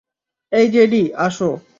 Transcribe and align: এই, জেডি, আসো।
এই, 0.51 0.65
জেডি, 0.69 1.03
আসো। 1.17 1.49